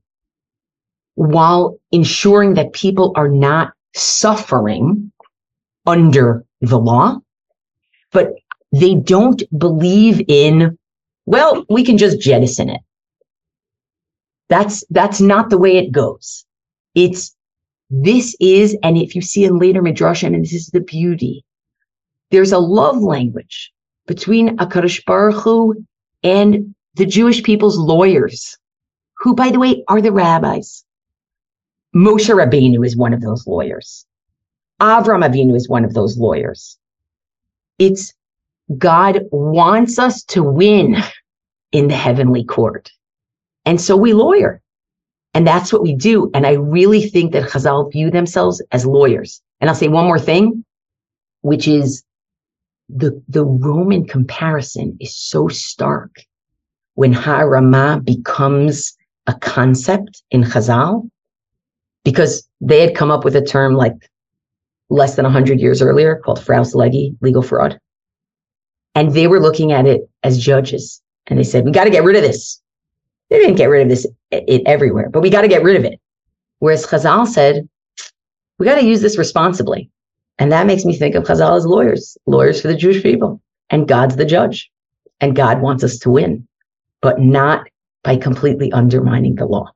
[1.14, 5.10] while ensuring that people are not suffering
[5.86, 7.18] under the law,
[8.12, 8.34] but
[8.72, 10.78] they don't believe in,
[11.24, 12.80] well, we can just jettison it.
[14.48, 16.44] That's, that's not the way it goes.
[16.94, 17.34] It's,
[17.90, 21.44] this is, and if you see in later Midrashim, and this is the beauty,
[22.30, 23.72] there's a love language
[24.06, 25.74] between HaKadosh Baruch Hu
[26.22, 28.58] and the Jewish people's lawyers,
[29.18, 30.84] who, by the way, are the rabbis.
[31.94, 34.04] Moshe Rabbeinu is one of those lawyers.
[34.80, 36.78] Avram Avinu is one of those lawyers.
[37.78, 38.12] It's
[38.76, 40.96] God wants us to win
[41.72, 42.90] in the heavenly court.
[43.68, 44.62] And so we lawyer.
[45.34, 46.30] And that's what we do.
[46.32, 49.42] And I really think that Chazal view themselves as lawyers.
[49.60, 50.64] And I'll say one more thing,
[51.42, 52.02] which is
[52.88, 56.24] the, the Roman comparison is so stark
[56.94, 58.96] when Ha'arama becomes
[59.26, 61.06] a concept in Chazal,
[62.04, 63.92] because they had come up with a term like
[64.88, 67.78] less than 100 years earlier called Fraus Legi, legal fraud.
[68.94, 71.02] And they were looking at it as judges.
[71.26, 72.62] And they said, we got to get rid of this.
[73.30, 75.84] They didn't get rid of this it, everywhere, but we got to get rid of
[75.84, 76.00] it.
[76.60, 77.68] Whereas Chazal said,
[78.58, 79.90] we got to use this responsibly.
[80.38, 83.40] And that makes me think of Chazal as lawyers, lawyers for the Jewish people.
[83.70, 84.70] And God's the judge.
[85.20, 86.46] And God wants us to win,
[87.00, 87.66] but not
[88.02, 89.70] by completely undermining the law.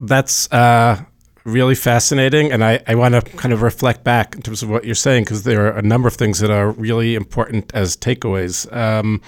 [0.00, 1.04] That's uh,
[1.44, 2.50] really fascinating.
[2.50, 5.24] And I, I want to kind of reflect back in terms of what you're saying,
[5.24, 8.74] because there are a number of things that are really important as takeaways.
[8.74, 9.20] Um,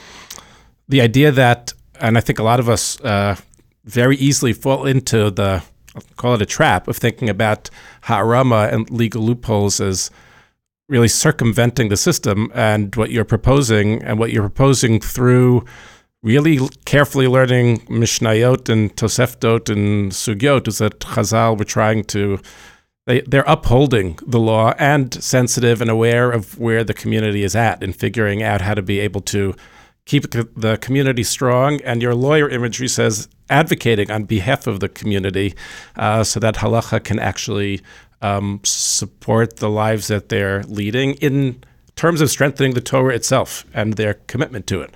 [0.88, 1.72] the idea that,
[2.04, 3.36] and I think a lot of us uh,
[3.84, 5.62] very easily fall into the,
[5.96, 7.70] I'll call it a trap, of thinking about
[8.02, 10.10] ha'arama and legal loopholes as
[10.86, 12.52] really circumventing the system.
[12.54, 15.64] And what you're proposing, and what you're proposing through
[16.22, 22.38] really carefully learning Mishnayot and Toseftot and Sugyot is that Chazal were trying to
[23.06, 27.82] they, they're upholding the law and sensitive and aware of where the community is at
[27.82, 29.54] and figuring out how to be able to
[30.06, 31.80] keep the community strong.
[31.82, 35.54] And your lawyer imagery says advocating on behalf of the community
[35.96, 37.80] uh, so that halacha can actually
[38.22, 41.62] um, support the lives that they're leading in
[41.96, 44.90] terms of strengthening the Torah itself and their commitment to it.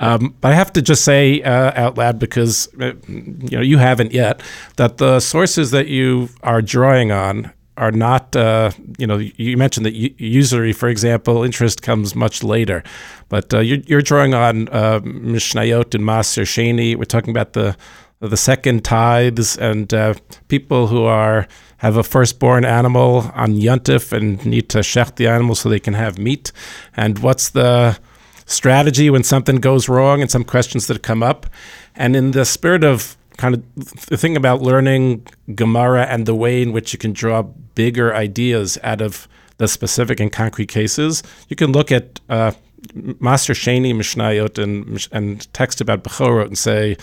[0.00, 3.78] Um, but I have to just say uh, out loud because uh, you know you
[3.78, 4.42] haven't yet
[4.76, 9.86] that the sources that you are drawing on are not uh, you know you mentioned
[9.86, 12.82] that usury for example interest comes much later.
[13.28, 17.76] But uh, you're, you're, drawing on uh, Mishnayot and Maaser Sheni we're talking about the
[18.20, 20.14] the second tithes and uh,
[20.48, 21.48] people who are
[21.78, 25.94] have a firstborn animal on Yontif and need to shech the animal so they can
[25.94, 26.52] have meat.
[26.96, 27.98] And what's the
[28.46, 31.46] strategy when something goes wrong and some questions that come up.
[31.94, 36.62] And in the spirit of kind of the thing about learning Gemara and the way
[36.62, 37.42] in which you can draw
[37.74, 39.26] bigger ideas out of
[39.56, 42.52] the specific and concrete cases, you can look at uh,
[42.94, 46.96] Maaser Sheni Mishnayot and and text about Bechorot and say,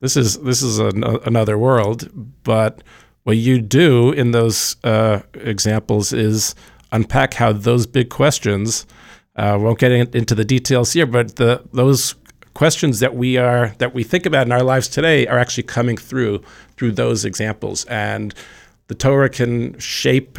[0.00, 2.08] this is this is an, another world.
[2.44, 2.82] But
[3.24, 6.54] what you do in those uh, examples is
[6.92, 8.86] unpack how those big questions
[9.36, 12.14] uh, won't get in, into the details here, but the those
[12.54, 15.96] questions that we are that we think about in our lives today are actually coming
[15.96, 16.42] through
[16.76, 18.34] through those examples, and
[18.86, 20.38] the Torah can shape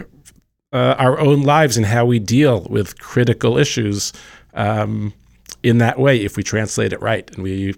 [0.74, 4.14] uh, our own lives and how we deal with critical issues
[4.54, 5.14] um,
[5.64, 7.76] in that way if we translate it right and we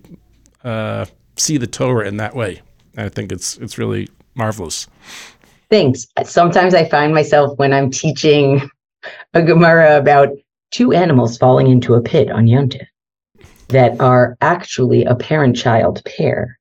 [0.63, 2.61] uh, see the Torah in that way.
[2.97, 4.87] I think it's it's really marvelous.
[5.69, 6.07] Thanks.
[6.23, 8.69] Sometimes I find myself when I'm teaching
[9.33, 10.29] a Gemara about
[10.71, 12.87] two animals falling into a pit on Yontif
[13.69, 16.57] that are actually a parent child pair.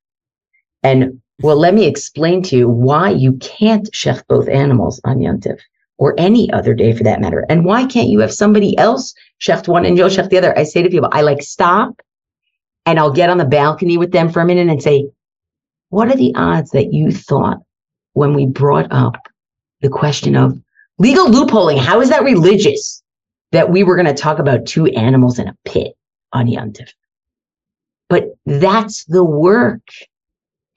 [0.82, 5.60] And well, let me explain to you why you can't shech both animals on Yontif
[5.98, 7.44] or any other day for that matter.
[7.48, 10.58] And why can't you have somebody else shech one and you'll shech the other?
[10.58, 12.00] I say to people, I like stop
[12.86, 15.08] and I'll get on the balcony with them for a minute and say,
[15.90, 17.58] what are the odds that you thought
[18.14, 19.16] when we brought up
[19.80, 20.58] the question of
[20.98, 21.78] legal loopholing?
[21.78, 23.02] How is that religious?
[23.52, 25.95] that we were going to talk about two animals in a pit
[26.32, 26.90] on Yontif.
[28.08, 29.88] But that's the work.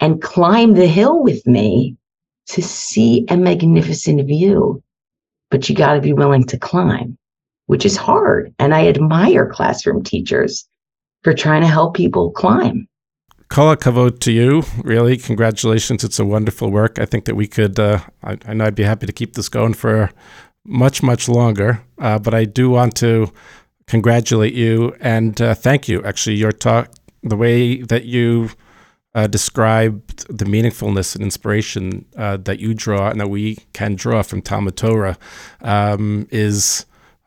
[0.02, 1.98] And climb the hill with me
[2.48, 4.82] to see a magnificent view.
[5.52, 7.18] But you got to be willing to climb,
[7.66, 8.54] which is hard.
[8.60, 10.68] And I admire classroom teachers
[11.24, 12.88] for trying to help people climb.
[13.50, 15.18] Kol kavod to you, really.
[15.18, 16.04] Congratulations.
[16.04, 17.00] It's a wonderful work.
[17.00, 19.50] I think that we could, uh, I, I know I'd be happy to keep this
[19.50, 20.12] going for
[20.66, 21.84] much, much longer.
[21.98, 23.34] Uh, but I do want to
[23.90, 26.02] congratulate you and uh, thank you.
[26.04, 26.92] Actually, your talk,
[27.24, 28.50] the way that you
[29.16, 34.22] uh, described the meaningfulness and inspiration uh, that you draw and that we can draw
[34.22, 35.18] from Talmud Torah
[35.62, 36.86] um, is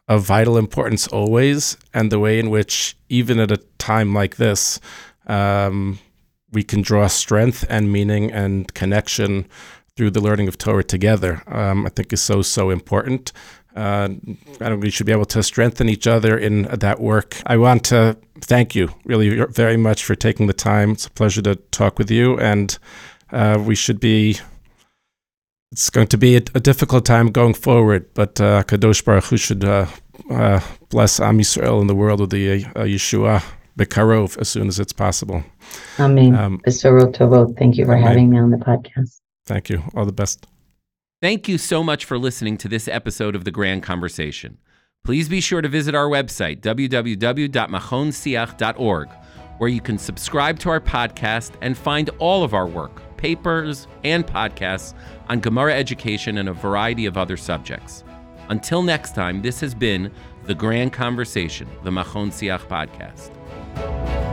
[0.08, 1.76] of vital importance always.
[1.92, 4.80] And the way in which, even at a time like this,
[5.26, 5.98] um,
[6.52, 9.46] we can draw strength and meaning and connection
[9.96, 13.32] through the learning of Torah together, um, I think is so, so important.
[13.75, 14.09] Uh,
[14.61, 17.37] I think we should be able to strengthen each other in that work.
[17.47, 20.93] I want to thank you really very much for taking the time.
[20.93, 22.77] It's a pleasure to talk with you, and
[23.31, 24.39] uh, we should be.
[25.70, 29.39] It's going to be a, a difficult time going forward, but uh, Kadosh Baruch Hu
[29.39, 29.87] should uh,
[30.31, 30.61] uh,
[30.91, 33.43] bless Am Yisrael in the world with the uh, Yeshua
[33.79, 35.43] Bekarov as soon as it's possible.
[35.99, 36.35] Amen.
[36.35, 36.61] Um,
[37.57, 38.07] Thank you for amen.
[38.07, 39.20] having me on the podcast.
[39.47, 39.83] Thank you.
[39.95, 40.47] All the best.
[41.23, 44.59] Thank you so much for listening to this episode of The Grand Conversation.
[45.05, 49.09] Please be sure to visit our website, www.machonsiach.org,
[49.59, 54.27] where you can subscribe to our podcast and find all of our work, papers, and
[54.27, 54.95] podcasts
[55.29, 58.03] on Gemara education and a variety of other subjects.
[58.49, 60.11] Until next time, this has been
[60.47, 64.32] The Grand Conversation, the Machon Siach podcast.